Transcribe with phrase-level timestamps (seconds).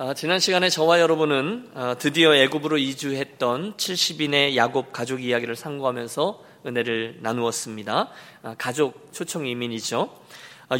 [0.00, 7.18] 아, 지난 시간에 저와 여러분은 아, 드디어 애굽으로 이주했던 70인의 야곱 가족 이야기를 상고하면서 은혜를
[7.20, 8.08] 나누었습니다.
[8.44, 10.16] 아, 가족 초청 이민이죠.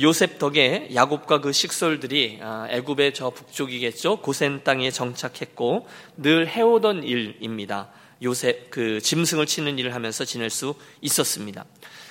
[0.02, 2.38] 요셉 덕에 야곱과 그 식솔들이
[2.70, 4.20] 애굽의 저 북쪽이겠죠.
[4.20, 5.88] 고센 땅에 정착했고
[6.18, 7.88] 늘 해오던 일입니다.
[8.22, 11.64] 요셉 그 짐승을 치는 일을 하면서 지낼 수 있었습니다.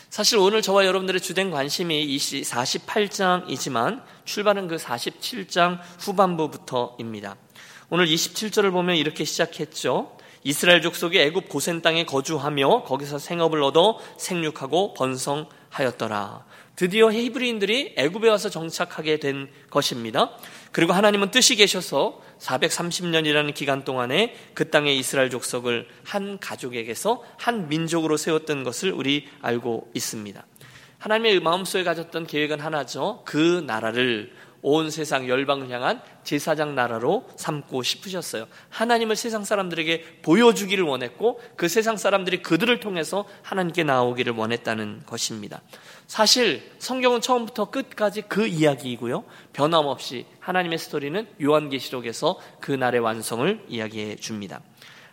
[0.09, 7.35] 사실 오늘 저와 여러분들의 주된 관심이 이 48장이지만 출발은 그 47장 후반부부터입니다.
[7.89, 10.17] 오늘 27절을 보면 이렇게 시작했죠.
[10.43, 16.45] 이스라엘 족속이 애굽 고센 땅에 거주하며 거기서 생업을 얻어 생육하고 번성하였더라.
[16.77, 20.31] 드디어 히브리인들이 애굽에 와서 정착하게 된 것입니다.
[20.71, 28.17] 그리고 하나님은 뜻이 계셔서 430년이라는 기간 동안에 그 땅의 이스라엘 족속을 한 가족에게서 한 민족으로
[28.17, 30.45] 세웠던 것을 우리 알고 있습니다.
[30.99, 33.21] 하나님의 마음속에 가졌던 계획은 하나죠.
[33.25, 34.31] 그 나라를
[34.61, 38.47] 온 세상 열방을 향한 제사장 나라로 삼고 싶으셨어요.
[38.69, 45.61] 하나님을 세상 사람들에게 보여주기를 원했고 그 세상 사람들이 그들을 통해서 하나님께 나오기를 원했다는 것입니다.
[46.07, 49.23] 사실 성경은 처음부터 끝까지 그 이야기이고요.
[49.53, 54.61] 변함없이 하나님의 스토리는 요한계시록에서 그 날의 완성을 이야기해 줍니다.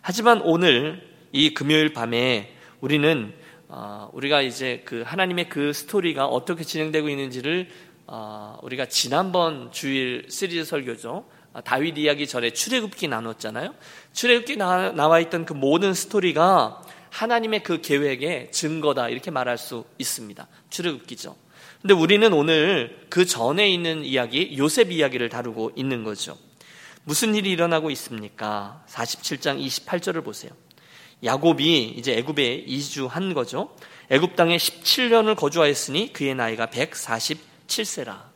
[0.01, 1.03] 하지만 오늘
[1.33, 3.33] 이 금요일 밤에 우리는
[3.69, 7.69] 어, 우리가 이제 그 하나님의 그 스토리가 어떻게 진행되고 있는지를
[8.07, 11.25] 어, 우리가 지난번 주일 시리즈 설교죠.
[11.55, 13.75] 어, 다윗 이야기 전에 출애굽기 나눴잖아요.
[14.13, 20.47] 출애굽기 나, 나와 있던 그 모든 스토리가 하나님의 그 계획의 증거다 이렇게 말할 수 있습니다.
[20.69, 21.37] 출애굽기죠.
[21.81, 26.37] 근데 우리는 오늘 그 전에 있는 이야기 요셉 이야기를 다루고 있는 거죠.
[27.05, 28.83] 무슨 일이 일어나고 있습니까?
[28.89, 30.51] 47장 28절을 보세요.
[31.23, 33.75] 야곱이 이제 애굽에 이주한 거죠.
[34.11, 36.67] 애굽 땅에 17년을 거주하였으니 그의 나이가
[37.75, 38.33] 147세라.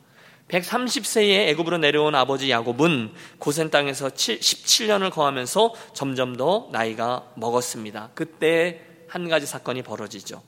[0.49, 8.11] 130세에 애굽으로 내려온 아버지 야곱은 고센 땅에서 17년을 거하면서 점점 더 나이가 먹었습니다.
[8.15, 10.41] 그때 한 가지 사건이 벌어지죠.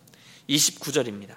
[0.49, 1.35] 29절입니다.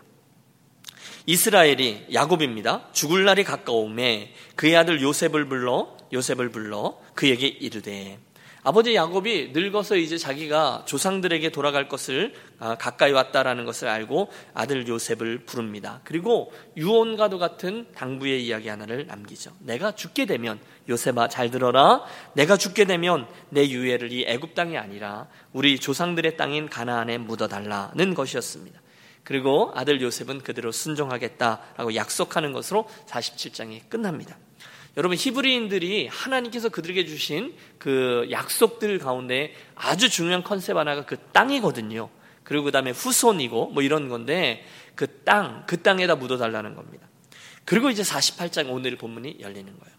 [1.27, 2.89] 이스라엘이 야곱입니다.
[2.93, 8.19] 죽을 날이 가까움에 그의 아들 요셉을 불러 요셉을 불러 그에게 이르되
[8.67, 15.45] 아버지 야곱이 늙어서 이제 자기가 조상들에게 돌아갈 것을 아, 가까이 왔다라는 것을 알고 아들 요셉을
[15.45, 16.01] 부릅니다.
[16.05, 19.53] 그리고 유언과도 같은 당부의 이야기 하나를 남기죠.
[19.61, 20.59] 내가 죽게 되면
[20.89, 22.05] 요셉아 잘 들어라.
[22.33, 28.15] 내가 죽게 되면 내 유해를 이 애굽 땅이 아니라 우리 조상들의 땅인 가나안에 묻어 달라는
[28.15, 28.81] 것이었습니다.
[29.25, 34.39] 그리고 아들 요셉은 그대로 순종하겠다라고 약속하는 것으로 47장이 끝납니다.
[34.97, 42.09] 여러분 히브리인들이 하나님께서 그들에게 주신 그 약속들 가운데 아주 중요한 컨셉 하나가 그 땅이거든요.
[42.45, 47.09] 그리고 그다음에 후손이고 뭐 이런 건데 그 땅, 그 땅에다 묻어 달라는 겁니다.
[47.65, 49.95] 그리고 이제 48장 오늘 본문이 열리는 거예요.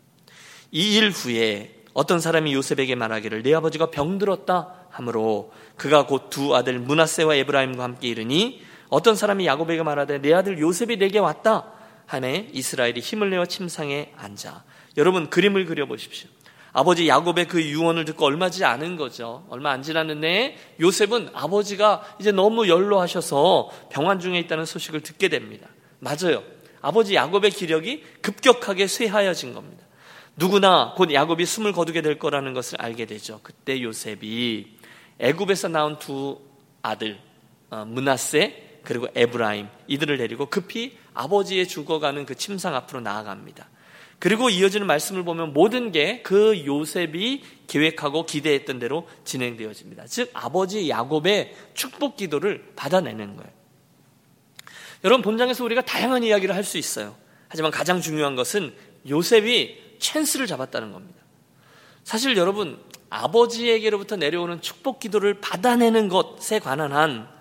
[0.72, 6.78] 이 일 후에 어떤 사람이 요셉에게 말하기를 내 아버지가 병들었다 하므로 그가 곧 두 아들
[6.80, 11.72] 문하세와 에브라임과 함께 이르니 어떤 사람이 야곱에게 말하되 내 아들 요셉이 내게 왔다
[12.06, 14.64] 하매 이스라엘이 힘을 내어 침상에 앉아
[14.98, 16.30] 여러분 그림을 그려 보십시오.
[16.78, 19.46] 아버지 야곱의 그 유언을 듣고 얼마 지지 않은 거죠.
[19.50, 25.70] 얼마 안 지났는데 요셉은 아버지가 이제 너무 연로하셔서 병환 중에 있다는 소식을 듣게 됩니다.
[26.00, 26.44] 맞아요.
[26.82, 29.86] 아버지 야곱의 기력이 급격하게 쇠하여진 겁니다.
[30.36, 33.40] 누구나 곧 야곱이 숨을 거두게 될 거라는 것을 알게 되죠.
[33.42, 34.78] 그때 요셉이
[35.20, 36.42] 애굽에서 나온 두
[36.82, 37.18] 아들
[37.70, 43.70] 어, 문하세 그리고 에브라임 이들을 데리고 급히 아버지의 죽어가는 그 침상 앞으로 나아갑니다.
[44.20, 50.06] 그리고 이어지는 말씀을 보면 모든 게 그 요셉이 계획하고 기대했던 대로 진행되어집니다.
[50.08, 53.52] 즉 아버지 야곱의 축복 기도를 받아내는 거예요.
[55.04, 57.16] 여러분 본장에서 우리가 다양한 이야기를 할 수 있어요.
[57.48, 58.74] 하지만 가장 중요한 것은
[59.08, 61.20] 요셉이 찬스를 잡았다는 겁니다.
[62.04, 67.36] 사실 여러분 아버지에게로부터 내려오는 축복 기도를 받아내는 것에 관한 한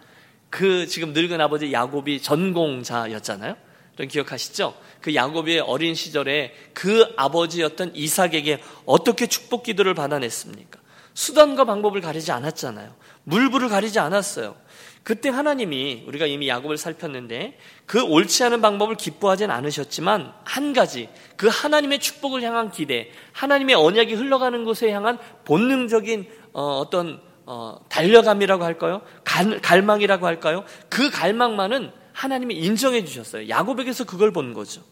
[0.55, 3.57] 그 지금 늙은 아버지 야곱이 전공자였잖아요.
[3.97, 4.75] 좀 기억하시죠?
[5.01, 10.81] 그 야곱의 어린 시절에 그 아버지였던 이삭에게 어떻게 축복 기도를 받아냈습니까?
[11.15, 12.95] 수단과 방법을 가리지 않았잖아요.
[13.25, 14.57] 물불을 가리지 않았어요.
[15.05, 21.47] 그때 하나님이 우리가 이미 야곱을 살폈는데 그 옳지 않은 방법을 기뻐하진 않으셨지만 한 가지 그
[21.47, 29.03] 하나님의 축복을 향한 기대, 하나님의 언약이 흘러가는 곳에 향한 본능적인 어, 떤 어, 달려감이라고 할까요?
[29.25, 30.65] 갈, 갈망이라고 할까요?
[30.89, 33.49] 그 갈망만은 하나님이 인정해 주셨어요.
[33.49, 34.83] 야곱에게서 그걸 본 거죠.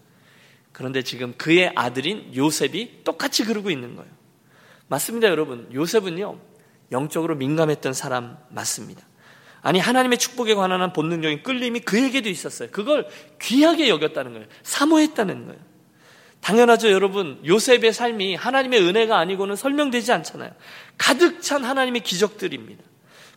[0.73, 4.11] 그런데 지금 그의 아들인 요셉이 똑같이 그러고 있는 거예요.
[4.89, 5.69] 맞습니다, 여러분.
[5.73, 6.39] 요셉은요,
[6.91, 9.07] 영적으로 민감했던 사람 맞습니다.
[9.63, 12.71] 아니, 하나님의 축복에 관한 본능적인 끌림이 그에게도 있었어요.
[12.73, 13.07] 그걸
[13.41, 14.47] 귀하게 여겼다는 거예요.
[14.65, 15.61] 사모했다는 거예요.
[16.41, 17.41] 당연하죠, 여러분.
[17.47, 20.51] 요셉의 삶이 하나님의 은혜가 아니고는 설명되지 않잖아요.
[20.99, 22.83] 가득 찬 하나님의 기적들입니다.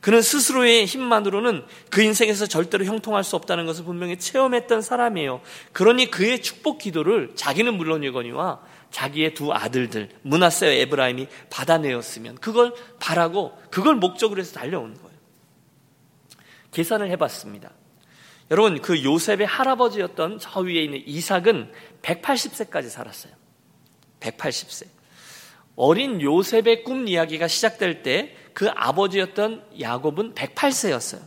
[0.05, 5.41] 그는 스스로의 힘만으로는 그 인생에서 절대로 형통할 수 없다는 것을 분명히 체험했던 사람이에요.
[5.73, 8.61] 그러니 그의 축복 기도를 자기는 물론이거니와
[8.91, 15.17] 자기의 두 아들들 문하세와 에브라임이 받아내었으면 그걸 바라고 그걸 목적으로 해서 달려온 거예요.
[16.69, 17.71] 계산을 해봤습니다.
[18.51, 21.71] 여러분 그 요셉의 할아버지였던 저 위에 있는 이삭은
[22.03, 23.33] 180세까지 살았어요.
[24.19, 24.94] 180세.
[25.75, 31.19] 어린 요셉의 꿈 이야기가 시작될 때 그 아버지였던 야곱은 108세였어요.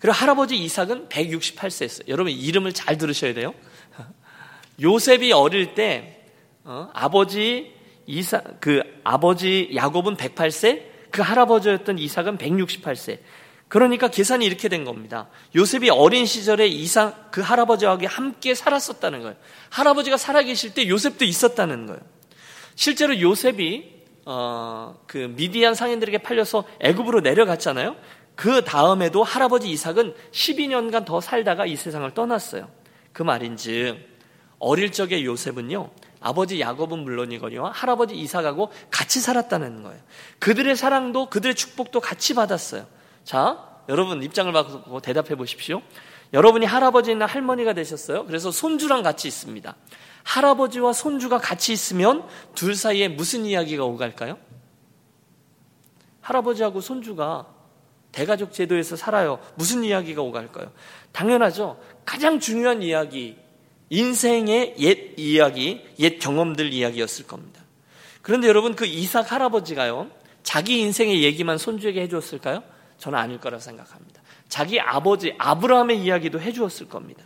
[0.00, 2.08] 그리고 할아버지 이삭은 168세였어요.
[2.08, 3.54] 여러분 이름을 잘 들으셔야 돼요.
[4.82, 6.24] 요셉이 어릴 때
[6.64, 7.74] 어, 아버지
[8.06, 13.18] 이사 그 아버지 야곱은 108세, 그 할아버지였던 이삭은 168세.
[13.68, 15.28] 그러니까 계산이 이렇게 된 겁니다.
[15.54, 19.36] 요셉이 어린 시절에 이삭 그 할아버지와 함께 살았었다는 거예요.
[19.68, 22.00] 할아버지가 살아계실 때 요셉도 있었다는 거예요.
[22.74, 23.92] 실제로 요셉이
[24.24, 27.96] 어, 그 미디안 상인들에게 팔려서 애굽으로 내려갔잖아요.
[28.34, 32.68] 그 다음에도 할아버지 이삭은 12년간 더 살다가 이 세상을 떠났어요.
[33.12, 33.98] 그 말인즉
[34.58, 35.90] 어릴 적에 요셉은요
[36.20, 40.00] 아버지 야곱은 물론이거니와 할아버지 이삭하고 같이 살았다는 거예요.
[40.38, 42.86] 그들의 사랑도 그들의 축복도 같이 받았어요.
[43.24, 45.82] 자, 여러분 입장을 바꾸고 대답해 보십시오.
[46.32, 48.24] 여러분이 할아버지나 할머니가 되셨어요.
[48.26, 49.76] 그래서 손주랑 같이 있습니다.
[50.24, 54.38] 할아버지와 손주가 같이 있으면 둘 사이에 무슨 이야기가 오갈까요?
[56.20, 57.46] 할아버지하고 손주가
[58.12, 59.40] 대가족 제도에서 살아요.
[59.56, 60.70] 무슨 이야기가 오갈까요?
[61.12, 61.80] 당연하죠.
[62.04, 63.36] 가장 중요한 이야기,
[63.90, 67.62] 인생의 옛 이야기, 옛 경험들 이야기였을 겁니다.
[68.20, 70.10] 그런데 여러분 그 이삭 할아버지가요,
[70.42, 72.62] 자기 인생의 얘기만 손주에게 해주었을까요?
[73.02, 74.22] 저는 아닐 거라고 생각합니다.
[74.48, 77.24] 자기 아버지 아브라함의 이야기도 해주었을 겁니다.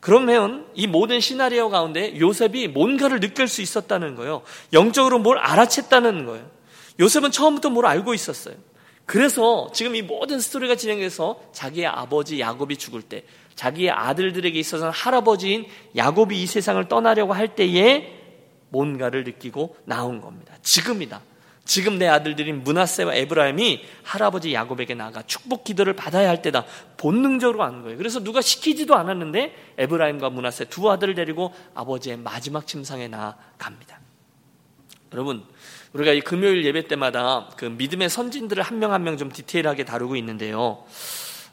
[0.00, 4.42] 그러면 이 모든 시나리오 가운데 요셉이 뭔가를 느낄 수 있었다는 거예요.
[4.72, 6.50] 영적으로 뭘 알아챘다는 거예요.
[6.98, 8.56] 요셉은 처음부터 뭘 알고 있었어요.
[9.06, 13.22] 그래서 지금 이 모든 스토리가 진행돼서 자기의 아버지 야곱이 죽을 때
[13.54, 18.18] 자기의 아들들에게 있어서는 할아버지인 야곱이 이 세상을 떠나려고 할 때에
[18.70, 20.54] 뭔가를 느끼고 나온 겁니다.
[20.62, 21.20] 지금이다.
[21.64, 26.64] 지금 내 아들들인 문하세와 에브라임이 할아버지 야곱에게 나가 축복 기도를 받아야 할 때다.
[26.98, 27.96] 본능적으로 하는 거예요.
[27.96, 33.98] 그래서 누가 시키지도 않았는데 에브라임과 문하세 두 아들을 데리고 아버지의 마지막 침상에 나갑니다.
[35.12, 35.44] 여러분,
[35.94, 40.16] 우리가 이 금요일 예배 때마다 그 믿음의 선진들을 한 명 한 명 좀 디테일하게 다루고
[40.16, 40.84] 있는데요.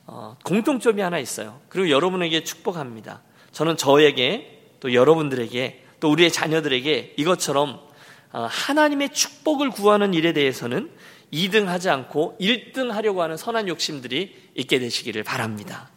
[0.07, 1.61] 어, 공통점이 하나 있어요.
[1.69, 3.21] 그리고 여러분에게 축복합니다.
[3.51, 7.90] 저는 저에게 또 여러분들에게 또 우리의 자녀들에게 이것처럼 어,
[8.31, 10.92] 하나님의 축복을 구하는 일에 대해서는
[11.33, 15.89] 2등 하지 않고 1등 하려고 하는 선한 욕심들이 있게 되시기를 바랍니다.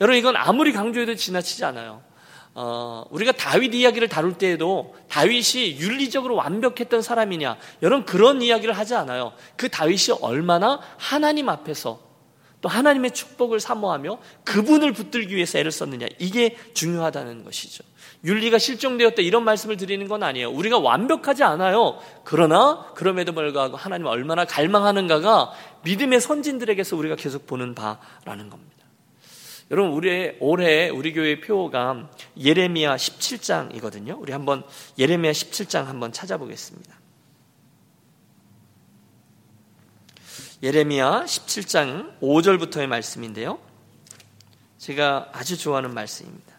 [0.00, 2.02] 여러분 이건 아무리 강조해도 지나치지 않아요.
[2.54, 9.32] 어, 우리가 다윗 이야기를 다룰 때에도 다윗이 윤리적으로 완벽했던 사람이냐, 여러분 그런 이야기를 하지 않아요.
[9.56, 12.00] 그 다윗이 얼마나 하나님 앞에서
[12.60, 17.84] 또 하나님의 축복을 사모하며 그분을 붙들기 위해서 애를 썼느냐, 이게 중요하다는 것이죠.
[18.24, 20.50] 윤리가 실종되었다 이런 말씀을 드리는 건 아니에요.
[20.50, 22.00] 우리가 완벽하지 않아요.
[22.24, 25.52] 그러나 그럼에도 불구하고 하나님 얼마나 갈망하는가가
[25.84, 28.78] 믿음의 선진들에게서 우리가 계속 보는 바라는 겁니다.
[29.70, 34.18] 여러분 우리 올해 우리 교회 표가 예레미야 17장이거든요.
[34.18, 34.64] 우리 한번
[34.98, 36.98] 예레미야 17장 한번 찾아보겠습니다.
[40.62, 43.60] 예레미야 17장 5절부터의 말씀인데요.
[44.78, 46.57] 제가 아주 좋아하는 말씀입니다.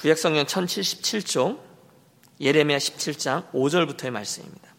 [0.00, 1.60] 구약성경 1077쪽
[2.40, 4.74] 예레미야 17장 5절부터의 말씀입니다.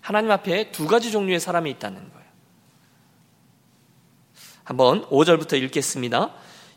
[0.00, 2.28] 하나님 앞에 두 가지 종류의 사람이 있다는 거예요.
[4.62, 6.32] 한번 5절부터 읽겠습니다.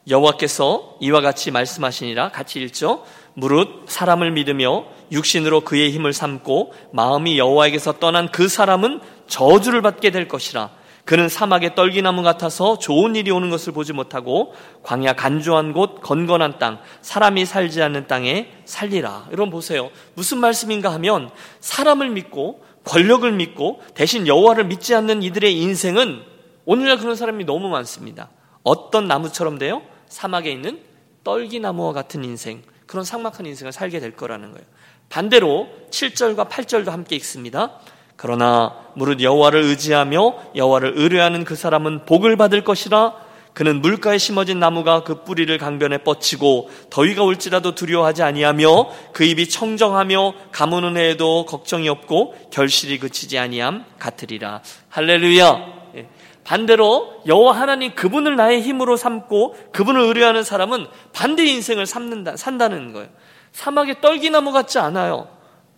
[0.10, 3.06] 여호와께서 이와 같이 말씀하시니라 같이 읽죠.
[3.36, 10.28] 무릇 사람을 믿으며 육신으로 그의 힘을 삼고 마음이 여호와에게서 떠난 그 사람은 저주를 받게 될
[10.28, 10.72] 것이라.
[11.12, 16.80] 그는 사막의 떨기나무 같아서 좋은 일이 오는 것을 보지 못하고 광야 간조한 곳 건건한 땅
[17.02, 19.28] 사람이 살지 않는 땅에 살리라.
[19.34, 19.92] 여러분 보세요.
[20.14, 26.22] 무슨 말씀인가 하면 사람을 믿고 권력을 믿고 대신 여호와를 믿지 않는 이들의 인생은
[26.64, 28.30] 오늘날 그런 사람이 너무 많습니다.
[28.64, 29.82] 어떤 나무처럼 돼요?
[30.08, 30.80] 사막에 있는
[31.26, 34.66] 떨기나무와 같은 인생, 그런 삭막한 인생을 살게 될 거라는 거예요.
[35.10, 37.82] 반대로 7절과 8절도 함께 읽습니다.
[38.22, 43.16] 그러나 무릇 여호와를 의지하며 여호와를 의뢰하는 그 사람은 복을 받을 것이라
[43.54, 50.36] 그는 물가에 심어진 나무가 그 뿌리를 강변에 뻗치고 더위가 올지라도 두려워하지 아니하며 그 입이 청정하며
[50.52, 56.08] 가무는 해에도 걱정이 없고 결실이 그치지 아니함 같으리라 할렐루야 예.
[56.44, 63.10] 반대로 여호와 하나님 그분을 나의 힘으로 삼고 그분을 의뢰하는 사람은 반대 인생을 삼는다 산다는 거예요.
[63.52, 65.28] 사막의 떨기나무 같지 않아요.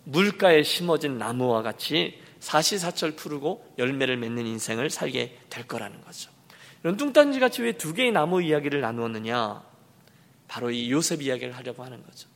[0.04, 6.30] 물가에 심어진 나무와 같이 사시사철 푸르고 열매를 맺는 인생을 살게 될 거라는 거죠.
[6.82, 9.62] 뚱딴지 같이 왜 두 개의 나무 이야기를 나누었느냐?
[10.46, 12.28] 바로 이 요셉 이야기를 하려고 하는 거죠.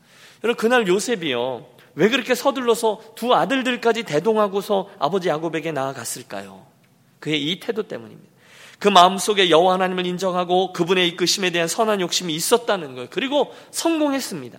[0.43, 1.67] 여러분 그날 요셉이요.
[1.95, 6.67] 왜 그렇게 서둘러서 두 아들들까지 대동하고서 아버지 야곱에게 나아갔을까요?
[7.21, 8.29] 그의 이 태도 때문입니다.
[8.79, 13.09] 그 마음속에 여호와 하나님을 인정하고 그분의 이끄심에 대한 선한 욕심이 있었다는 거예요.
[13.11, 14.59] 그리고 성공했습니다.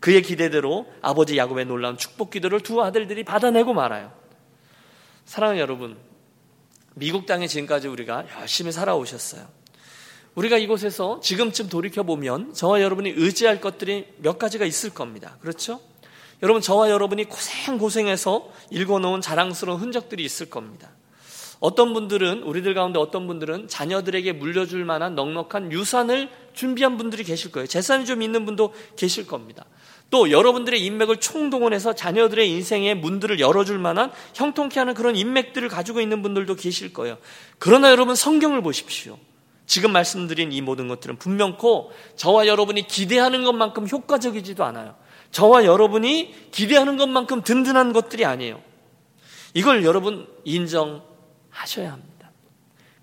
[0.00, 4.21] 그의 기대대로 아버지 야곱의 놀라운 축복 기도를 두 아들들이 받아내고 말아요.
[5.24, 5.96] 사랑하는 여러분,
[6.94, 9.46] 미국 땅에 지금까지 우리가 열심히 살아오셨어요.
[10.34, 15.36] 우리가 이곳에서 지금쯤 돌이켜보면 저와 여러분이 의지할 것들이 몇 가지가 있을 겁니다.
[15.40, 15.80] 그렇죠?
[16.42, 20.90] 여러분, 저와 여러분이 고생고생해서 읽어놓은 자랑스러운 흔적들이 있을 겁니다.
[21.60, 27.68] 어떤 분들은, 우리들 가운데 어떤 분들은 자녀들에게 물려줄 만한 넉넉한 유산을 준비한 분들이 계실 거예요.
[27.68, 29.64] 재산이 좀 있는 분도 계실 겁니다.
[30.12, 36.20] 또 여러분들의 인맥을 총동원해서 자녀들의 인생의 문들을 열어줄 만한 형통케 하는 그런 인맥들을 가지고 있는
[36.20, 37.16] 분들도 계실 거예요.
[37.58, 39.18] 그러나 여러분 성경을 보십시오.
[39.64, 44.96] 지금 말씀드린 이 모든 것들은 분명코 저와 여러분이 기대하는 것만큼 효과적이지도 않아요.
[45.30, 48.60] 저와 여러분이 기대하는 것만큼 든든한 것들이 아니에요.
[49.54, 52.30] 이걸 여러분 인정하셔야 합니다.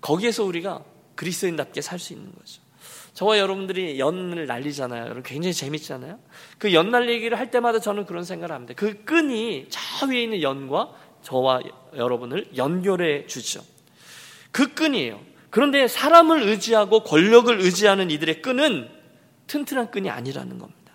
[0.00, 0.84] 거기에서 우리가
[1.16, 2.62] 그리스도인답게 살 수 있는 거죠.
[3.20, 5.02] 저와 여러분들이 연을 날리잖아요.
[5.02, 6.18] 여러분 굉장히 재밌잖아요.
[6.56, 8.72] 그 연 날리기를 할 때마다 저는 그런 생각을 합니다.
[8.74, 10.90] 그 끈이 저 위에 있는 연과
[11.22, 11.60] 저와
[11.94, 13.62] 여러분을 연결해 주죠.
[14.52, 15.20] 그 끈이에요.
[15.50, 18.88] 그런데 사람을 의지하고 권력을 의지하는 이들의 끈은
[19.48, 20.94] 튼튼한 끈이 아니라는 겁니다.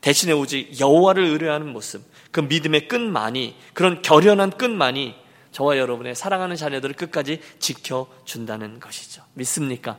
[0.00, 5.16] 대신에 오직 여호와를 의뢰하는 모습, 그 믿음의 끈만이 그런 결연한 끈만이
[5.50, 9.24] 저와 여러분의 사랑하는 자녀들을 끝까지 지켜준다는 것이죠.
[9.34, 9.98] 믿습니까?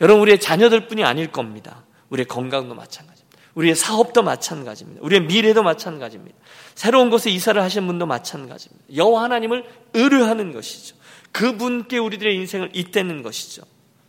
[0.00, 1.84] 여러분 우리의 자녀들뿐이 아닐 겁니다.
[2.10, 3.38] 우리의 건강도 마찬가지입니다.
[3.54, 5.02] 우리의 사업도 마찬가지입니다.
[5.02, 6.36] 우리의 미래도 마찬가지입니다.
[6.74, 8.84] 새로운 곳에 이사를 하신 분도 마찬가지입니다.
[8.96, 10.96] 여호와 하나님을 의뢰하는 것이죠.
[11.32, 13.62] 그분께 우리들의 인생을 잇대는 것이죠.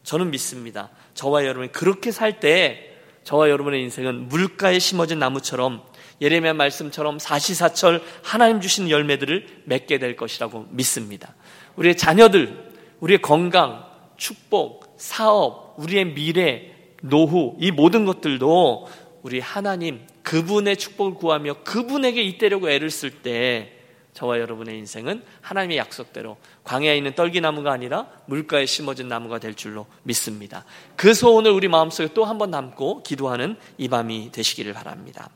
[0.03, 0.89] 저는 믿습니다.
[1.13, 5.81] 저와 여러분이 그렇게 살 때 저와 여러분의 인생은 물가에 심어진 나무처럼
[6.21, 11.33] 예레미야 말씀처럼 사시사철 하나님 주신 열매들을 맺게 될 것이라고 믿습니다.
[11.75, 13.85] 우리의 자녀들, 우리의 건강,
[14.17, 18.87] 축복, 사업, 우리의 미래, 노후, 이 모든 것들도
[19.23, 23.73] 우리 하나님, 그분의 축복을 구하며 그분에게 이때려고 애를 쓸 때
[24.13, 30.65] 저와 여러분의 인생은 하나님의 약속대로 광야에 있는 떨기나무가 아니라 물가에 심어진 나무가 될 줄로 믿습니다.
[30.95, 35.29] 그 소원을 우리 마음속에 또 한 번 담고 기도하는 이 밤이 되시기를 바랍니다.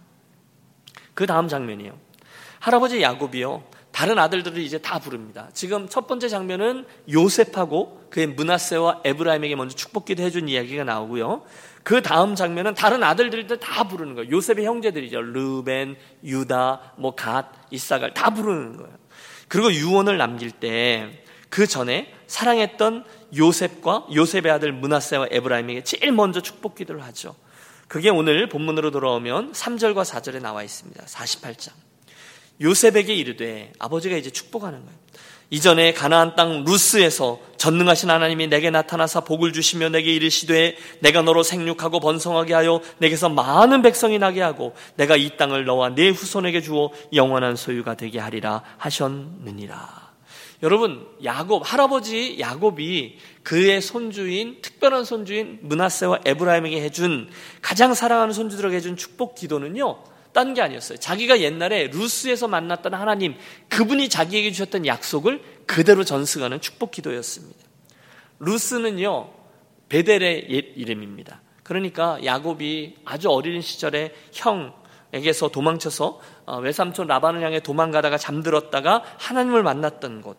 [1.15, 1.97] 그 다음 장면이요.
[2.59, 3.63] 할아버지 야곱이요.
[3.97, 5.49] 다른 아들들을 이제 다 부릅니다.
[5.53, 11.41] 지금 첫 번째 장면은 요셉하고 그의 문하세와 에브라임에게 먼저 축복기도 해준 이야기가 나오고요.
[11.81, 14.29] 그 다음 장면은 다른 아들들도 다 부르는 거예요.
[14.29, 15.19] 요셉의 형제들이죠.
[15.19, 18.93] 르벤, 유다, 뭐 갓, 이사갈 다 부르는 거예요.
[19.47, 27.03] 그리고 유언을 남길 때 그 전에 사랑했던 요셉과 요셉의 아들 문하세와 에브라임에게 제일 먼저 축복기도를
[27.05, 27.35] 하죠.
[27.87, 31.03] 그게 오늘 본문으로 돌아오면 3절과 4절에 나와 있습니다.
[31.05, 31.86] 48장.
[32.61, 34.97] 요셉에게 이르되 아버지가 이제 축복하는 거예요.
[35.49, 42.01] 이전에 가나안 땅 루스에서 전능하신 하나님이 내게 나타나사 복을 주시며 내게 이르시되 내가 너로 생육하고
[42.01, 47.55] 번성하게 하여 내게서 많은 백성이 나게 하고 내가 이 땅을 너와 내 후손에게 주어 영원한
[47.55, 50.07] 소유가 되게 하리라 하셨느니라.
[50.63, 57.29] 여러분 야곱 할아버지 야곱이 그의 손주인 특별한 손주인 문하세와 에브라임에게 해준
[57.61, 60.03] 가장 사랑하는 손주들에게 해준 축복 기도는요.
[60.37, 60.99] 딴 게 아니었어요.
[60.99, 63.33] 자기가 옛날에 루스에서 만났던 하나님,
[63.69, 67.57] 그분이 자기에게 주셨던 약속을 그대로 전승하는 축복 기도였습니다.
[68.37, 69.31] 루스는요,
[69.89, 71.41] 베델의 옛 이름입니다.
[71.63, 80.21] 그러니까 야곱이 아주 어린 시절에 형에게서 도망쳐서 어, 외삼촌 라반을 향해 도망가다가 잠들었다가 하나님을 만났던
[80.21, 80.37] 곳,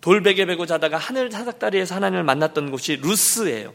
[0.00, 3.74] 돌베개 베고 자다가 하늘 사닥다리에서 하나님을 만났던 곳이 루스예요.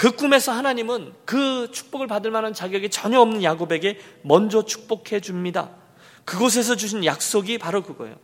[0.00, 5.72] 그 꿈에서 하나님은 그 축복을 받을 만한 자격이 전혀 없는 야곱에게 먼저 축복해 줍니다.
[6.24, 8.16] 그곳에서 주신 약속이 바로 그거예요.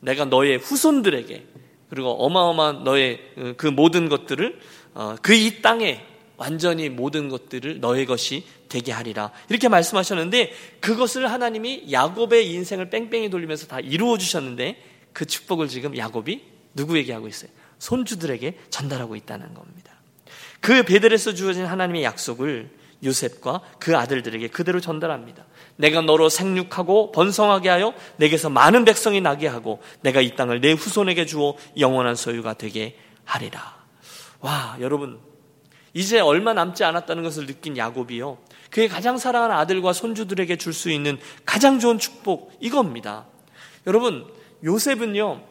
[0.00, 1.46] 내가 너의 후손들에게
[1.90, 4.58] 그리고 어마어마한 너의 어, 그 모든 것들을
[4.94, 6.06] 어, 그이 땅에
[6.38, 9.30] 완전히 모든 것들을 너의 것이 되게 하리라.
[9.50, 16.40] 이렇게 말씀하셨는데 그것을 하나님이 야곱의 인생을 뺑뺑이 돌리면서 다 이루어 주셨는데 그 축복을 지금 야곱이
[16.72, 17.50] 누구에게 하고 있어요?
[17.78, 19.99] 손주들에게 전달하고 있다는 겁니다.
[20.60, 22.70] 그 베델에서 주어진 하나님의 약속을
[23.02, 25.46] 요셉과 그 아들들에게 그대로 전달합니다.
[25.76, 31.24] 내가 너로 생육하고 번성하게 하여 내게서 많은 백성이 나게 하고 내가 이 땅을 내 후손에게
[31.24, 33.80] 주어 영원한 소유가 되게 하리라.
[34.40, 35.18] 와, 여러분.
[35.92, 38.38] 이제 얼마 남지 않았다는 것을 느낀 야곱이요.
[38.70, 43.26] 그의 가장 사랑하는 아들과 손주들에게 줄 수 있는 가장 좋은 축복, 이겁니다.
[43.86, 44.26] 여러분,
[44.62, 45.42] 요셉은요,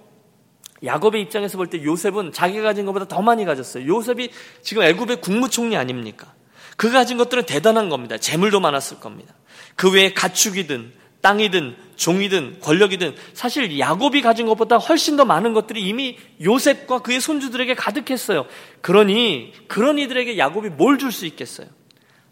[0.84, 3.88] 야곱의 입장에서 볼 때 요셉은 자기가 가진 것보다 더 많이 가졌어요.
[3.88, 4.30] 요셉이
[4.62, 6.34] 지금 애굽의 국무총리 아닙니까?
[6.78, 8.18] 그 가진 것들은 대단한 겁니다.
[8.18, 9.34] 재물도 많았을 겁니다.
[9.76, 16.18] 그 외에 가축이든 땅이든 종이든 권력이든 사실 야곱이 가진 것보다 훨씬 더 많은 것들이 이미
[16.42, 18.46] 요셉과 그의 손주들에게 가득했어요.
[18.82, 21.68] 그러니 그런 이들에게 야곱이 뭘 줄 수 있겠어요?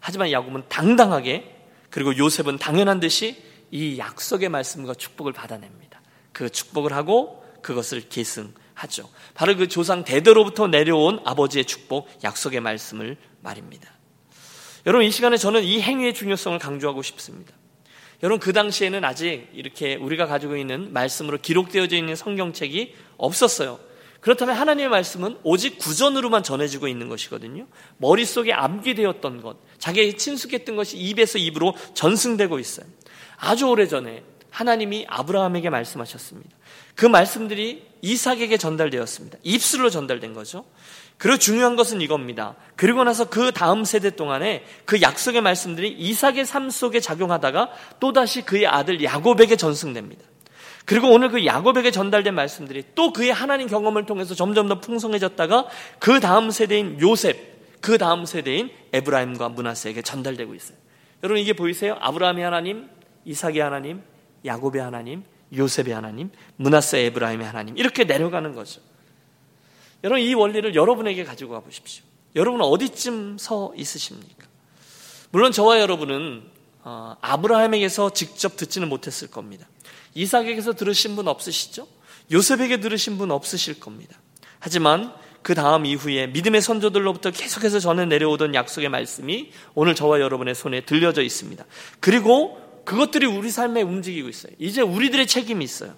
[0.00, 1.54] 하지만 야곱은 당당하게
[1.90, 3.36] 그리고 요셉은 당연한 듯이
[3.70, 6.00] 이 약속의 말씀과 축복을 받아냅니다.
[6.32, 9.08] 그 축복을 하고 그것을 계승하죠.
[9.34, 13.90] 바로 그 조상 대대로부터 내려온 아버지의 축복, 약속의 말씀을 말입니다.
[14.86, 17.52] 여러분 이 시간에 저는 이 행위의 중요성을 강조하고 싶습니다.
[18.22, 23.78] 여러분 그 당시에는 아직 이렇게 우리가 가지고 있는 말씀으로 기록되어져 있는 성경책이 없었어요.
[24.20, 27.68] 그렇다면 하나님의 말씀은 오직 구전으로만 전해지고 있는 것이거든요.
[27.98, 32.86] 머릿속에 암기되었던 것, 자기에게 친숙했던 것이 입에서 입으로 전승되고 있어요.
[33.36, 36.57] 아주 오래전에 하나님이 아브라함에게 말씀하셨습니다.
[36.98, 39.38] 그 말씀들이 이삭에게 전달되었습니다.
[39.44, 40.64] 입술로 전달된 거죠.
[41.16, 42.56] 그리고 중요한 것은 이겁니다.
[42.74, 48.66] 그리고 나서 그 다음 세대 동안에 그 약속의 말씀들이 이삭의 삶 속에 작용하다가 또다시 그의
[48.66, 50.24] 아들 야곱에게 전승됩니다.
[50.86, 55.68] 그리고 오늘 그 야곱에게 전달된 말씀들이 또 그의 하나님 경험을 통해서 점점 더 풍성해졌다가
[56.00, 60.76] 그 다음 세대인 요셉, 그 다음 세대인 에브라임과 문하세에게 전달되고 있어요.
[61.22, 61.96] 여러분 이게 보이세요?
[62.00, 62.88] 아브라함의 하나님,
[63.24, 64.02] 이삭의 하나님,
[64.44, 65.22] 야곱의 하나님,
[65.56, 68.80] 요셉의 하나님, 문하세 에브라임의 하나님 이렇게 내려가는 거죠.
[70.04, 72.04] 여러분 이 원리를 여러분에게 가지고 가 보십시오.
[72.36, 74.46] 여러분은 어디쯤 서 있으십니까?
[75.30, 76.42] 물론 저와 여러분은
[76.84, 79.68] 어, 아브라함에게서 직접 듣지는 못했을 겁니다.
[80.14, 81.86] 이삭에게서 들으신 분 없으시죠?
[82.30, 84.16] 요셉에게 들으신 분 없으실 겁니다.
[84.58, 85.12] 하지만
[85.42, 91.22] 그 다음 이후에 믿음의 선조들로부터 계속해서 전해 내려오던 약속의 말씀이 오늘 저와 여러분의 손에 들려져
[91.22, 91.64] 있습니다.
[92.00, 94.50] 그리고 그것들이 우리 삶에 움직이고 있어요.
[94.58, 95.94] 이제 우리들의 책임이 있어요.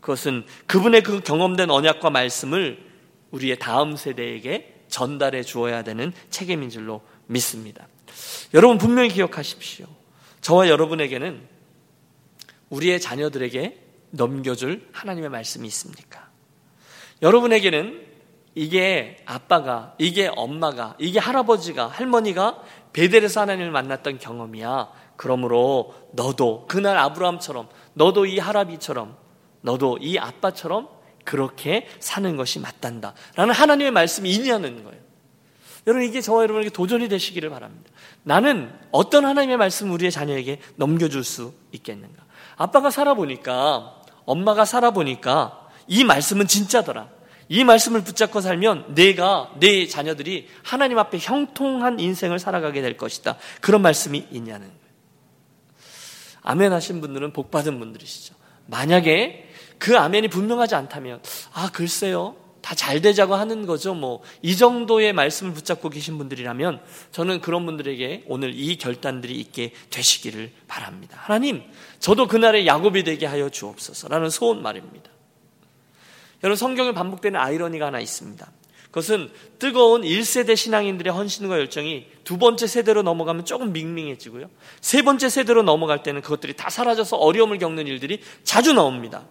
[0.00, 2.84] 그것은 그분의 그 경험된 언약과 말씀을
[3.30, 7.86] 우리의 다음 세대에게 전달해 주어야 되는 책임인 줄로 믿습니다.
[8.54, 9.86] 여러분 분명히 기억하십시오.
[10.40, 11.46] 저와 여러분에게는
[12.70, 16.28] 우리의 자녀들에게 넘겨줄 하나님의 말씀이 있습니까?
[17.22, 18.04] 여러분에게는
[18.56, 25.02] 이게 아빠가, 이게 엄마가, 이게 할아버지가, 할머니가 베델에서 하나님을 만났던 경험이야.
[25.22, 29.16] 그러므로 너도 그날 아브라함처럼, 너도 이 할아비처럼,
[29.60, 30.88] 너도 이 아빠처럼
[31.22, 33.14] 그렇게 사는 것이 맞단다.
[33.36, 35.00] 라는 하나님의 말씀이 있냐는 거예요.
[35.86, 37.88] 여러분, 이게 저와 여러분에게 도전이 되시기를 바랍니다.
[38.24, 42.24] 나는 어떤 하나님의 말씀 을 우리의 자녀에게 넘겨줄 수 있겠는가?
[42.56, 47.08] 아빠가 살아보니까, 엄마가 살아보니까, 이 말씀은 진짜더라.
[47.48, 53.36] 이 말씀을 붙잡고 살면 내가, 내 자녀들이 하나님 앞에 형통한 인생을 살아가게 될 것이다.
[53.60, 54.81] 그런 말씀이 있냐는 거예요.
[56.42, 58.34] 아멘 하신 분들은 복 받은 분들이시죠.
[58.66, 61.20] 만약에 그 아멘이 분명하지 않다면
[61.52, 62.36] 아 글쎄요.
[62.62, 64.22] 다 잘 되자고 하는 거죠 뭐.
[64.40, 71.18] 이 정도의 말씀을 붙잡고 계신 분들이라면 저는 그런 분들에게 오늘 이 결단들이 있게 되시기를 바랍니다.
[71.20, 71.62] 하나님
[71.98, 75.10] 저도 그날의 야곱이 되게 하여 주옵소서라는 소원 말입니다.
[76.44, 78.50] 여러분 성경에 반복되는 아이러니가 하나 있습니다
[78.92, 84.50] 그것은 뜨거운 1세대 신앙인들의 헌신과 열정이 두 번째 세대로 넘어가면 조금 밍밍해지고요.
[84.82, 89.24] 세 번째 세대로 넘어갈 때는 그것들이 다 사라져서 어려움을 겪는 일들이 자주 나옵니다.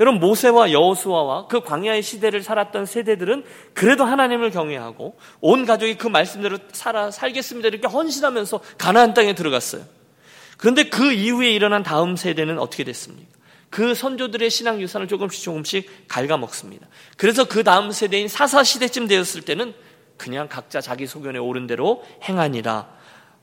[0.00, 6.58] 여러분 모세와 여호수아와 그 광야의 시대를 살았던 세대들은 그래도 하나님을 경외하고 온 가족이 그 말씀대로
[6.72, 9.84] 살아 살겠습니다 이렇게 헌신하면서 가나안 땅에 들어갔어요.
[10.56, 13.33] 그런데 그 이후에 일어난 다음 세대는 어떻게 됐습니까?
[13.74, 16.86] 그 선조들의 신앙 유산을 조금씩 조금씩 갉아먹습니다.
[17.16, 19.74] 그래서 그 다음 세대인 사사 시대쯤 되었을 때는
[20.16, 22.88] 그냥 각자 자기 소견에 오른 대로 행하니라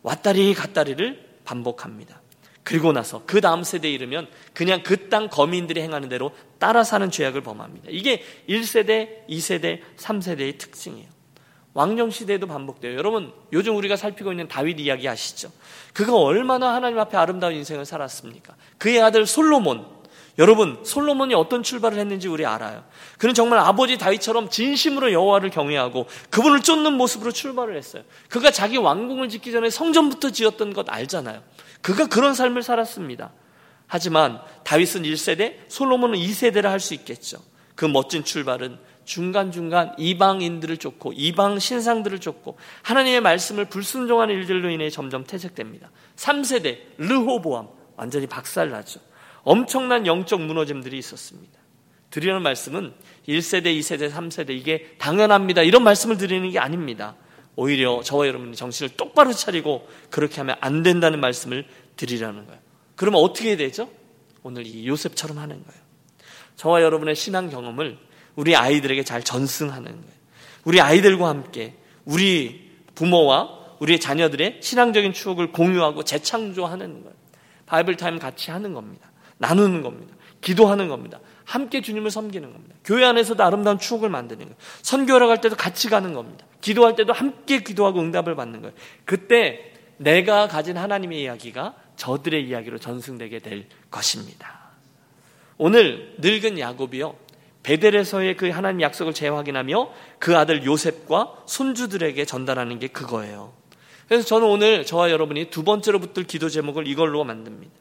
[0.04, 2.22] 왔다리 갔다리를 반복합니다.
[2.64, 7.42] 그리고 나서 그 다음 세대에 이르면 그냥 그 땅 거민들이 행하는 대로 따라 사는 죄악을
[7.42, 7.90] 범합니다.
[7.90, 11.10] 이게 1세대, 2세대, 3세대의 특징이에요.
[11.74, 12.96] 왕정 시대에도 반복돼요.
[12.96, 15.52] 여러분, 요즘 우리가 살피고 있는 다윗 이야기 아시죠?
[15.92, 18.56] 그가 얼마나 하나님 앞에 아름다운 인생을 살았습니까?
[18.78, 20.01] 그의 아들 솔로몬.
[20.38, 22.84] 여러분, 솔로몬이 어떤 출발을 했는지 우리 알아요.
[23.18, 28.04] 그는 정말 아버지 다윗처럼 진심으로 여호와를 경외하고 그분을 쫓는 모습으로 출발을 했어요.
[28.30, 31.42] 그가 자기 왕궁을 짓기 전에 성전부터 지었던 것 알잖아요.
[31.82, 33.32] 그가 그런 삶을 살았습니다.
[33.88, 37.40] 하지만 다윗은 1세대, 솔로몬은 2세대를 할 수 있겠죠.
[37.76, 45.26] 그 멋진 출발은 중간중간 이방인들을 쫓고 이방 신상들을 쫓고 하나님의 말씀을 불순종하는 일들로 인해 점점
[45.26, 45.90] 퇴색됩니다.
[46.16, 47.68] 3세대 르호보암
[47.98, 49.00] 완전히 박살나죠.
[49.44, 51.60] 엄청난 영적 무너짐들이 있었습니다.
[52.10, 52.94] 드리는 말씀은
[53.28, 55.62] 1세대, 2세대, 3세대 이게 당연합니다.
[55.62, 57.16] 이런 말씀을 드리는 게 아닙니다.
[57.56, 62.60] 오히려 저와 여러분이 정신을 똑바로 차리고 그렇게 하면 안 된다는 말씀을 드리라는 거예요.
[62.96, 63.90] 그러면 어떻게 되죠?
[64.44, 65.82] 오늘 이 요셉처럼 하는 거예요.
[66.56, 67.98] 저와 여러분의 신앙 경험을
[68.36, 70.22] 우리 아이들에게 잘 전승하는 거예요.
[70.64, 71.76] 우리 아이들과 함께
[72.06, 77.16] 우리 부모와 우리의 자녀들의 신앙적인 추억을 공유하고 재창조하는 거예요.
[77.66, 79.11] Bible time 같이 하는 겁니다.
[79.42, 80.16] 나누는 겁니다.
[80.40, 81.20] 기도하는 겁니다.
[81.44, 82.76] 함께 주님을 섬기는 겁니다.
[82.86, 84.56] 교회 안에서도 아름다운 추억을 만드는 거예요.
[84.84, 86.46] 선교하러 갈 때도 같이 가는 겁니다.
[86.62, 88.74] 기도할 때도 함께 기도하고 응답을 받는 거예요.
[89.04, 94.62] 그때 내가 가진 하나님의 이야기가 저들의 이야기로 전승되게 될 것입니다.
[95.58, 97.16] 오늘 늙은 야곱이요.
[97.64, 103.54] 베델에서의 그 하나님 약속을 재확인하며 그 아들 요셉과 손주들에게 전달하는 게 그거예요.
[104.08, 107.72] 그래서 저는 오늘 저와 여러분이 두 번째로 붙들 기도 제목을 이걸로 만듭니다.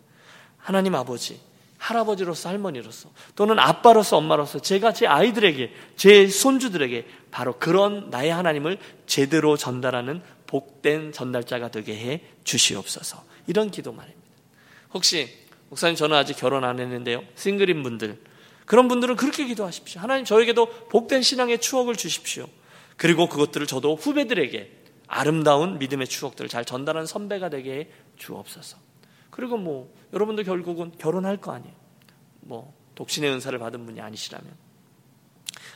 [0.58, 1.40] 하나님 아버지,
[1.80, 9.56] 할아버지로서 할머니로서 또는 아빠로서 엄마로서 제가 제 아이들에게 제 손주들에게 바로 그런 나의 하나님을 제대로
[9.56, 13.24] 전달하는 복된 전달자가 되게 해 주시옵소서.
[13.46, 14.20] 이런 기도 말입니다.
[14.92, 15.28] 혹시
[15.70, 17.22] 목사님 저는 아직 결혼 안 했는데요.
[17.34, 18.20] 싱글인 분들
[18.66, 20.02] 그런 분들은 그렇게 기도하십시오.
[20.02, 22.46] 하나님 저에게도 복된 신앙의 추억을 주십시오.
[22.96, 24.70] 그리고 그것들을 저도 후배들에게
[25.06, 27.88] 아름다운 믿음의 추억들을 잘 전달하는 선배가 되게 해
[28.18, 28.89] 주옵소서.
[29.30, 31.74] 그리고 뭐 여러분도 결국은 결혼할 거 아니에요.
[32.40, 34.52] 뭐 독신의 은사를 받은 분이 아니시라면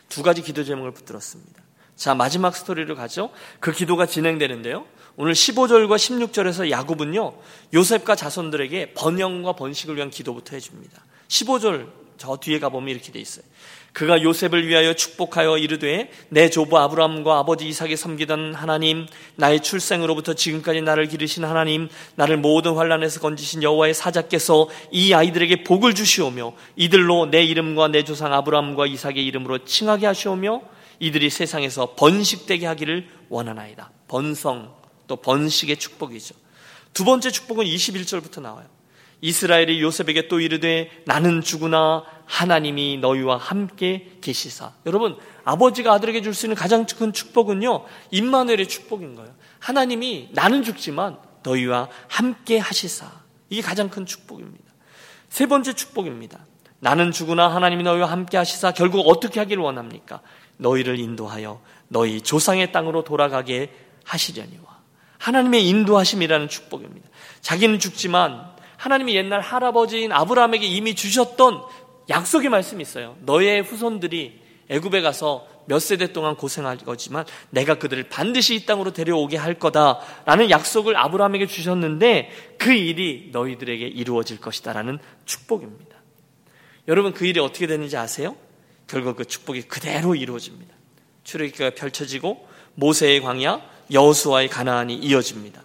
[0.09, 1.63] 두 가지 기도 제목을 붙들었습니다.
[1.97, 3.31] 자 마지막 스토리를 가죠.
[3.61, 4.87] 그 기도가 진행되는데요.
[5.17, 7.39] 오늘 15절과 16절에서 야곱은요
[7.73, 11.05] 요셉과 자손들에게 번영과 번식을 위한 기도부터 해 줍니다.
[11.29, 13.45] 15절 저 뒤에 가 보면 이렇게 돼 있어요.
[13.95, 20.83] 그가 요셉을 위하여 축복하여 이르되 내 조부 아브라함과 아버지 이삭이 섬기던 하나님 나의 출생으로부터 지금까지
[20.83, 27.45] 나를 기르신 하나님 나를 모든 환란에서 건지신 여호와의 사자께서 이 아이들에게 복을 주시오며 이들로 내
[27.45, 30.63] 이름과 내 조상 아브라함과 이삭의 이름으로 칭하게 하시오며
[30.99, 33.93] 이들이 세상에서 번식되게 하기를 원하나이다.
[34.09, 34.75] 번성
[35.07, 36.35] 또 번식의 축복이죠.
[36.93, 38.67] 두 번째 축복은 21절부터 나와요.
[39.21, 44.73] 이스라엘이 요셉에게 또 이르되 나는 죽으나 하나님이 너희와 함께 계시사.
[44.87, 49.35] 여러분, 아버지가 아들에게 줄 수 있는 가장 큰 축복은요, 임마누엘의 축복인 거예요.
[49.59, 53.11] 하나님이 나는 죽지만 너희와 함께 하시사.
[53.51, 54.65] 이게 가장 큰 축복입니다.
[55.29, 56.41] 세 번째 축복입니다.
[56.81, 60.21] 나는 죽으나 하나님이 너희와 함께 하시사 결국 어떻게 하기를 원합니까?
[60.59, 63.73] 너희를 인도하여 너희 조상의 땅으로 돌아가게
[64.05, 64.63] 하시려니와.
[65.19, 67.09] 하나님의 인도하심이라는 축복입니다.
[67.41, 68.54] 자기는 죽지만
[68.85, 71.63] 하나님이 옛날 할아버지인 아브라함에게 이미 주셨던
[72.11, 73.17] 약속의 말씀이 있어요.
[73.21, 79.39] 너의 후손들이 애굽에 가서 몇 세대 동안 고생할 거지만 내가 그들을 반드시 이 땅으로 데려오게
[79.39, 85.97] 할 거다라는 약속을 아브라함에게 주셨는데 그 일이 너희들에게 이루어질 것이다라는 축복입니다.
[86.87, 88.37] 여러분 그 일이 어떻게 되는지 아세요?
[88.87, 90.75] 결국 그 축복이 그대로 이루어집니다.
[91.23, 95.63] 출애굽기가 펼쳐지고 모세의 광야, 여호수아의 가나안이 이어집니다.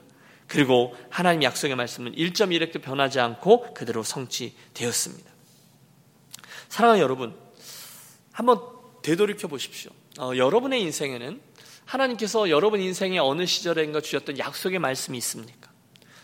[0.50, 5.30] 그리고 하나님 약속의 말씀은 1.1획도 변하지 않고 그대로 성취되었습니다.
[6.70, 7.38] 사랑하는 여러분,
[8.32, 8.60] 한번
[9.04, 9.92] 되돌이켜 보십시오.
[10.20, 11.40] 어, 여러분의 인생에는
[11.86, 15.72] 하나님께서 여러분 인생의 어느 시절인가 주셨던 약속의 말씀이 있습니까?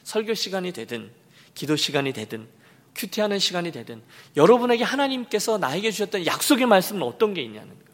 [0.03, 1.11] 설교 시간이 되든,
[1.53, 2.47] 기도 시간이 되든,
[2.95, 4.01] 큐티하는 시간이 되든,
[4.35, 7.85] 여러분에게 하나님께서 나에게 주셨던 약속의 말씀은 어떤 게 있냐는 거예요.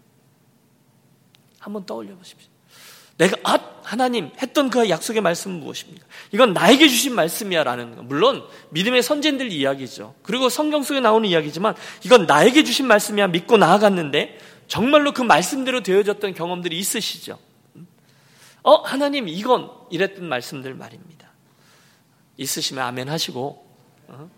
[1.60, 2.51] 한번 떠올려 보십시오.
[3.21, 6.03] 내가 아 하나님 했던 그 약속의 말씀은 무엇입니까?
[6.31, 8.01] 이건 나에게 주신 말씀이야라는 거.
[8.01, 10.15] 물론 믿음의 선진들 이야기죠.
[10.23, 16.34] 그리고 성경 속에 나오는 이야기지만 이건 나에게 주신 말씀이야 믿고 나아갔는데 정말로 그 말씀대로 되어졌던
[16.34, 17.38] 경험들이 있으시죠.
[18.63, 21.29] 어 하나님 이건 이랬던 말씀들 말입니다.
[22.38, 23.67] 있으시면 아멘 하시고
[24.07, 24.29] 어?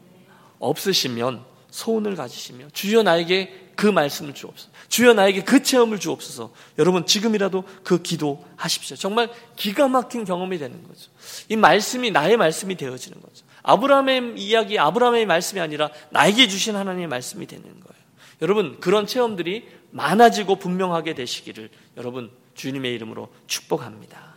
[0.60, 4.70] 없으시면 소원을 가지시며 주여 나에게 그 말씀을 주옵소서.
[4.90, 6.54] 주여 나에게 그 체험을 주옵소서.
[6.78, 8.96] 여러분 지금이라도 그 기도하십시오.
[8.96, 11.10] 정말 기가 막힌 경험이 되는 거죠.
[11.50, 13.46] 이 말씀이 나의 말씀이 되어지는 거죠.
[13.64, 18.04] 아브라함의 이야기, 아브라함의 말씀이 아니라 나에게 주신 하나님의 말씀이 되는 거예요.
[18.42, 24.34] 여러분 그런 체험들이 많아지고 분명하게 되시기를 여러분 주님의 이름으로 축복합니다.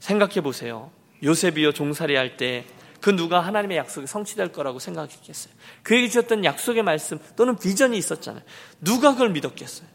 [0.00, 0.90] 생각해 보세요.
[1.22, 2.64] 요셉이요 종살이 할때
[3.00, 5.52] 그 누가 하나님의 약속이 성취될 거라고 생각했겠어요.
[5.82, 8.42] 그에게 주셨던 약속의 말씀 또는 비전이 있었잖아요.
[8.80, 9.88] 누가 그걸 믿었겠어요?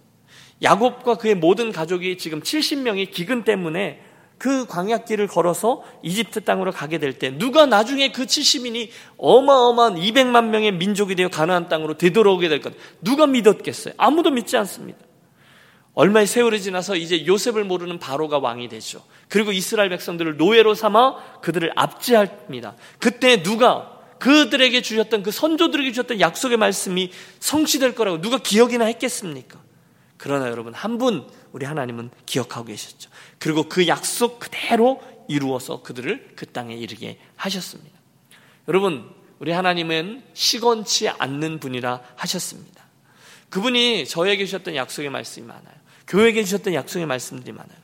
[0.61, 4.01] 야곱과 그의 모든 가족이 지금 70명이 기근 때문에
[4.37, 10.73] 그 광약길을 걸어서 이집트 땅으로 가게 될 때 누가 나중에 그 70인이 어마어마한 200만 명의
[10.73, 12.73] 민족이 되어 가나안 땅으로 되돌아오게 될 것.
[13.01, 13.93] 누가 믿었겠어요?
[13.97, 14.99] 아무도 믿지 않습니다.
[15.95, 19.03] 얼마의 세월이 지나서 이제 요셉을 모르는 바로가 왕이 되죠.
[19.29, 22.75] 그리고 이스라엘 백성들을 노예로 삼아 그들을 압제합니다.
[22.99, 29.59] 그때 누가 그들에게 주셨던 그 선조들에게 주셨던 약속의 말씀이 성취될 거라고 누가 기억이나 했겠습니까?
[30.17, 33.09] 그러나 여러분 한 분 우리 하나님은 기억하고 계셨죠.
[33.39, 37.97] 그리고 그 약속 그대로 이루어서 그들을 그 땅에 이르게 하셨습니다.
[38.67, 42.83] 여러분 우리 하나님은 시건치 않는 분이라 하셨습니다.
[43.49, 45.75] 그분이 저에게 주셨던 약속의 말씀이 많아요.
[46.07, 47.77] 교회에게 주셨던 약속의 말씀들이 많아요.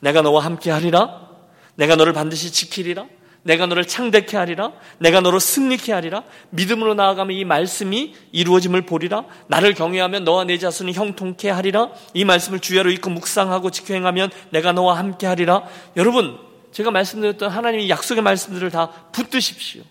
[0.00, 1.28] 내가 너와 함께 하리라.
[1.74, 3.06] 내가 너를 반드시 지키리라.
[3.44, 4.72] 내가 너를 창대케 하리라.
[4.98, 6.22] 내가 너를 승리케 하리라.
[6.50, 9.24] 믿음으로 나아가면 이 말씀이 이루어짐을 보리라.
[9.48, 11.90] 나를 경외하면 너와 내 자손이 형통케 하리라.
[12.14, 15.64] 이 말씀을 주야로 읽고 묵상하고 지켜 행하면 내가 너와 함께 하리라.
[15.96, 16.38] 여러분,
[16.70, 19.82] 제가 말씀드렸던 하나님의 약속의 말씀들을 다 붙드십시오.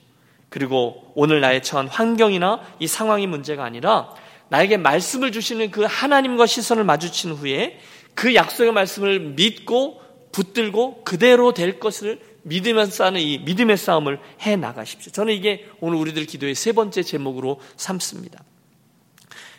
[0.50, 4.14] 그리고 오늘 나의 처한 환경이나 이 상황이 문제가 아니라
[4.52, 7.80] 나에게 말씀을 주시는 그 하나님과 시선을 마주친 후에
[8.14, 10.02] 그 약속의 말씀을 믿고
[10.34, 15.14] 붙들고 그대로 될 것을 믿으면서 싸는 이 믿음의 싸움을 해 나가십시오.
[15.14, 18.44] 저는 이게 오늘 우리들 기도의 세 번째 제목으로 삼습니다.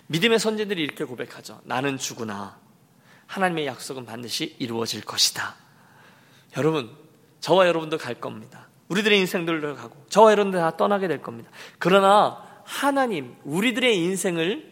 [0.08, 1.62] 믿음의 선진들이 이렇게 고백하죠.
[1.64, 2.58] 나는 죽으나
[3.28, 5.54] 하나님의 약속은 반드시 이루어질 것이다.
[6.58, 6.90] 여러분,
[7.40, 8.68] 저와 여러분도 갈 겁니다.
[8.88, 11.50] 우리들의 인생들도 가고 저와 여러분들 다 떠나게 될 겁니다.
[11.78, 14.71] 그러나 하나님, 우리들의 인생을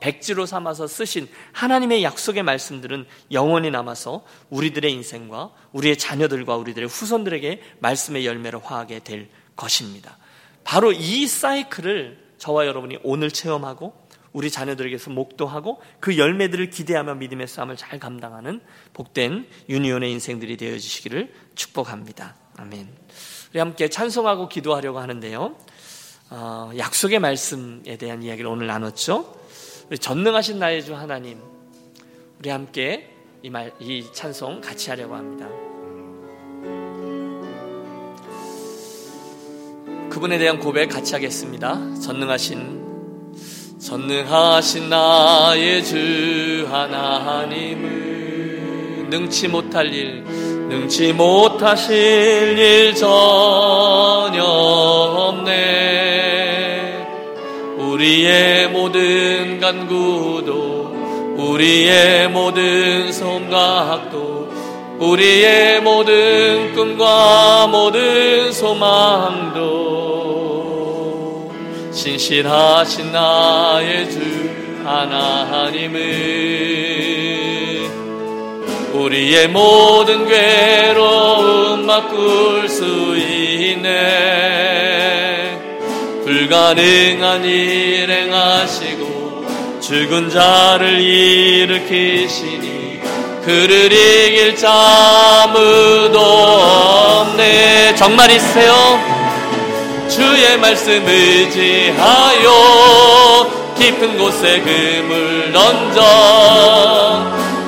[0.00, 8.26] 백지로 삼아서 쓰신 하나님의 약속의 말씀들은 영원히 남아서 우리들의 인생과 우리의 자녀들과 우리들의 후손들에게 말씀의
[8.26, 10.16] 열매를 화하게 될 것입니다.
[10.64, 17.76] 바로 이 사이클을 저와 여러분이 오늘 체험하고 우리 자녀들에게서 목도하고 그 열매들을 기대하며 믿음의 싸움을
[17.76, 18.60] 잘 감당하는
[18.92, 22.36] 복된 유니온의 인생들이 되어주시기를 축복합니다.
[22.56, 22.88] 아멘.
[23.50, 25.56] 우리 함께 찬송하고 기도하려고 하는데요.
[26.30, 29.34] 어, 약속의 말씀에 대한 이야기를 오늘 나눴죠.
[29.88, 31.38] 우리 전능하신 나의 주 하나님,
[32.38, 33.08] 우리 함께
[33.42, 35.48] 이, 말, 이 찬송 같이 하려고 합니다.
[40.10, 41.78] 그분에 대한 고백 같이 하겠습니다.
[42.04, 48.08] 전능하신, 전능하신 나의 주 하나님을
[49.08, 56.17] 능치 못할 일, 능치 못하실 일 전혀 없네.
[57.88, 64.50] 우리의 모든 간구도 우리의 모든 성각도
[64.98, 69.88] 우리의 모든 꿈과 모든 소망도
[71.90, 74.20] 신실하신 나의 주
[74.84, 75.98] 하나님을
[78.92, 82.84] 우리의 모든 괴로움 바꿀 수
[83.16, 85.17] 있네
[86.48, 89.46] 불가능한 일 행하시고
[89.80, 93.00] 죽은 자를 일으키시니
[93.44, 97.94] 그를 이길 자 아무도 없네.
[97.96, 98.98] 정말 있어요?
[100.08, 102.48] 주의 말씀 의지하여
[103.78, 106.02] 깊은 곳에 그물 던져.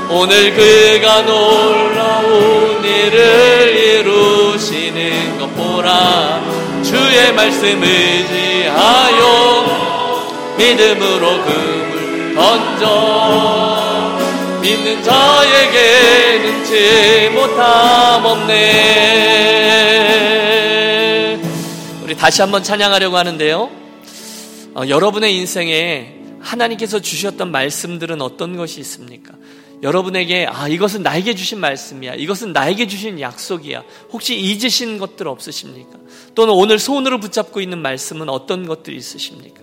[0.09, 6.41] 오늘 그가 놀라운 일을 이루시는 것 보라
[6.83, 8.50] 주의 말씀 의지
[8.81, 13.41] 하여 믿음으로 금을 던져.
[14.63, 18.61] 믿는 자에게 능치 못함 없네.
[22.03, 23.71] 우리 다시 한번 찬양하려고 하는데요.
[24.75, 29.33] 어, 여러분의 인생에 하나님께서 주셨던 말씀들은 어떤 것이 있습니까?
[29.83, 32.15] 여러분에게 아 이것은 나에게 주신 말씀이야.
[32.15, 33.83] 이것은 나에게 주신 약속이야.
[34.13, 35.99] 혹시 잊으신 것들 없으십니까?
[36.35, 39.61] 또는 오늘 손으로 붙잡고 있는 말씀은 어떤 것들이 있으십니까?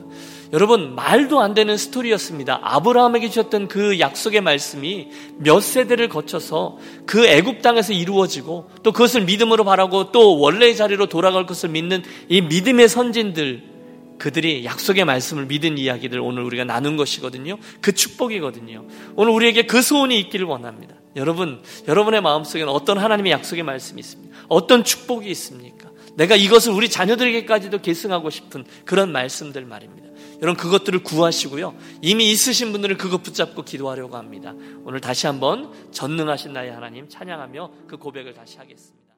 [0.54, 2.60] 여러분 말도 안 되는 스토리였습니다.
[2.64, 9.66] 아브라함에게 주셨던 그 약속의 말씀이 몇 세대를 거쳐서 그 애굽 땅에서 이루어지고 또 그것을 믿음으로
[9.66, 13.77] 바라고 또 원래의 자리로 돌아갈 것을 믿는 이 믿음의 선진들
[14.18, 17.58] 그들이 약속의 말씀을 믿은 이야기들 오늘 우리가 나눈 것이거든요.
[17.82, 18.86] 그 축복이거든요.
[19.16, 20.96] 오늘 우리에게 그 소원이 있기를 원합니다.
[21.16, 24.38] 여러분, 여러분의 마음속에는 어떤 하나님의 약속의 말씀이 있습니까?
[24.48, 25.90] 어떤 축복이 있습니까?
[26.16, 30.08] 내가 이것을 우리 자녀들에게까지도 계승하고 싶은 그런 말씀들 말입니다.
[30.42, 31.76] 여러분 그것들을 구하시고요.
[32.02, 34.54] 이미 있으신 분들은 그것 붙잡고 기도하려고 합니다.
[34.84, 38.97] 오늘 다시 한번 전능하신 나의 하나님 찬양하며 그 고백을 다시 하겠습니다.